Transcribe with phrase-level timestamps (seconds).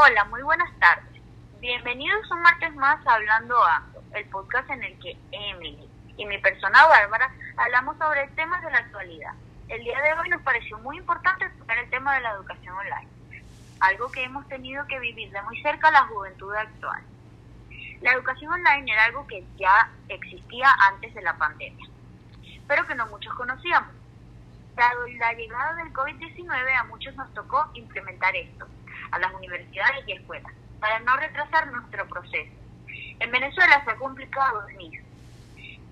[0.00, 1.20] Hola, muy buenas tardes.
[1.58, 6.38] Bienvenidos un martes más a Hablando Ando, el podcast en el que Emily y mi
[6.38, 9.34] persona Bárbara hablamos sobre temas de la actualidad.
[9.66, 13.08] El día de hoy nos pareció muy importante tocar el tema de la educación online,
[13.80, 17.02] algo que hemos tenido que vivir de muy cerca la juventud actual.
[18.00, 21.88] La educación online era algo que ya existía antes de la pandemia,
[22.68, 23.92] pero que no muchos conocíamos.
[24.76, 28.68] Dado la llegada del COVID-19, a muchos nos tocó implementar esto,
[29.10, 32.52] a las universidades y escuelas, para no retrasar nuestro proceso.
[33.20, 35.02] En Venezuela se ha complicado venir,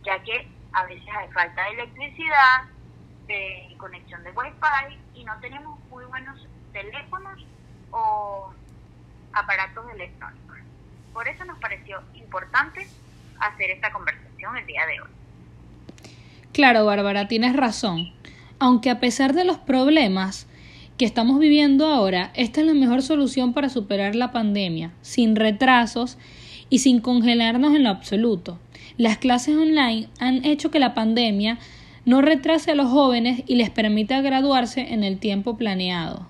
[0.05, 2.65] ya que a veces hay falta de electricidad,
[3.27, 7.45] de conexión de Wi-Fi y no tenemos muy buenos teléfonos
[7.91, 8.53] o
[9.33, 10.57] aparatos electrónicos.
[11.13, 12.87] Por eso nos pareció importante
[13.41, 15.09] hacer esta conversación el día de hoy.
[16.53, 18.13] Claro, Bárbara, tienes razón.
[18.59, 20.47] Aunque a pesar de los problemas
[20.99, 26.17] que estamos viviendo ahora, esta es la mejor solución para superar la pandemia, sin retrasos
[26.71, 28.59] y sin congelarnos en lo absoluto.
[28.97, 31.59] Las clases online han hecho que la pandemia
[32.07, 36.27] no retrase a los jóvenes y les permita graduarse en el tiempo planeado.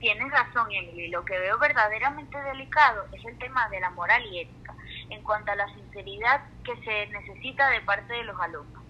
[0.00, 1.10] Tienes razón, Emily.
[1.10, 4.74] Lo que veo verdaderamente delicado es el tema de la moral y ética,
[5.10, 8.81] en cuanto a la sinceridad que se necesita de parte de los alumnos.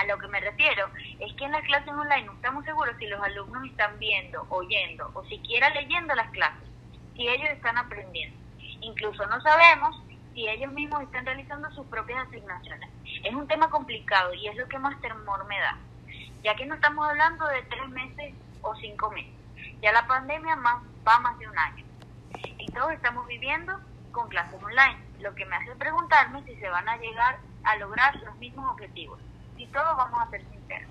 [0.00, 3.06] A lo que me refiero es que en las clases online no estamos seguros si
[3.06, 6.66] los alumnos están viendo, oyendo o siquiera leyendo las clases,
[7.14, 8.34] si ellos están aprendiendo.
[8.80, 12.88] Incluso no sabemos si ellos mismos están realizando sus propias asignaciones.
[13.22, 15.76] Es un tema complicado y es lo que más temor me da,
[16.42, 19.34] ya que no estamos hablando de tres meses o cinco meses.
[19.82, 21.84] Ya la pandemia más, va más de un año.
[22.56, 23.78] Y todos estamos viviendo
[24.12, 28.16] con clases online, lo que me hace preguntarme si se van a llegar a lograr
[28.24, 29.20] los mismos objetivos.
[29.60, 30.88] Si todos vamos a ser sinceros.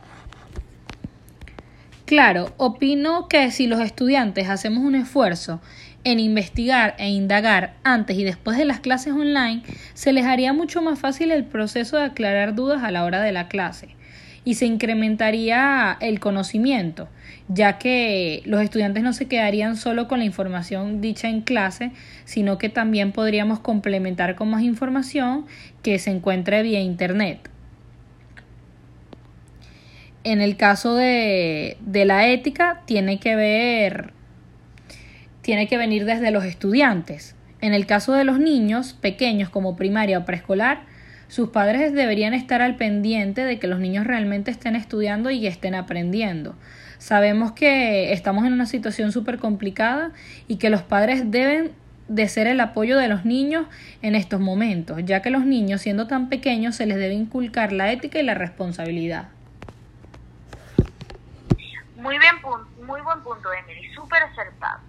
[2.06, 5.59] Claro, opino que si los estudiantes hacemos un esfuerzo
[6.03, 9.64] en investigar e indagar antes y después de las clases online,
[9.95, 13.32] se les haría mucho más fácil el proceso de aclarar dudas a la hora de
[13.32, 13.95] la clase
[14.45, 17.10] y se incrementaría el conocimiento,
[17.48, 21.92] ya que los estudiantes no se quedarían solo con la información dicha en clase,
[22.26, 25.48] sino que también podríamos complementar con más información
[25.82, 27.49] que se encuentre vía Internet.
[30.24, 34.14] En el caso de, de la ética, tiene que ver
[35.42, 37.36] tiene que venir desde los estudiantes.
[37.62, 40.82] En el caso de los niños pequeños como primaria o preescolar,
[41.28, 45.76] sus padres deberían estar al pendiente de que los niños realmente estén estudiando y estén
[45.76, 46.56] aprendiendo.
[46.98, 50.12] Sabemos que estamos en una situación súper complicada
[50.48, 51.72] y que los padres deben
[52.08, 53.68] de ser el apoyo de los niños
[54.02, 57.92] en estos momentos, ya que los niños siendo tan pequeños se les debe inculcar la
[57.92, 59.30] ética y la responsabilidad.
[61.99, 62.36] Muy bien,
[62.77, 64.80] muy buen punto, Emily, súper acertado.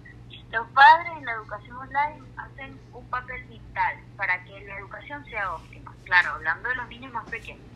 [0.49, 5.53] Los padres en la educación online hacen un papel vital para que la educación sea
[5.53, 7.67] óptima, claro, hablando de los niños más pequeños,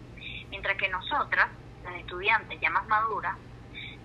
[0.50, 1.50] mientras que nosotras,
[1.84, 3.36] las estudiantes ya más maduras,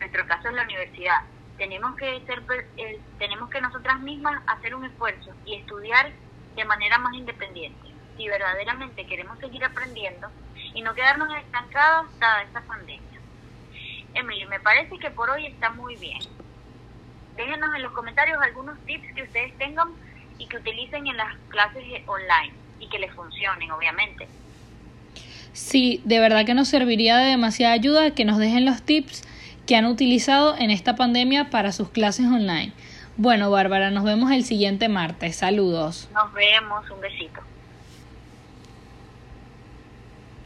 [0.00, 1.22] nuestro caso es la universidad,
[1.58, 2.42] tenemos que ser,
[2.76, 6.10] eh, tenemos que nosotras mismas hacer un esfuerzo y estudiar
[6.56, 10.28] de manera más independiente, si verdaderamente queremos seguir aprendiendo
[10.74, 13.09] y no quedarnos estancados hasta esta pandemia.
[14.14, 16.20] Emily, me parece que por hoy está muy bien
[17.40, 19.88] déjenos en los comentarios algunos tips que ustedes tengan
[20.38, 24.28] y que utilicen en las clases online y que les funcionen, obviamente.
[25.52, 29.24] Sí, de verdad que nos serviría de demasiada ayuda que nos dejen los tips
[29.66, 32.72] que han utilizado en esta pandemia para sus clases online.
[33.16, 35.36] Bueno, Bárbara, nos vemos el siguiente martes.
[35.36, 36.08] Saludos.
[36.14, 37.40] Nos vemos, un besito.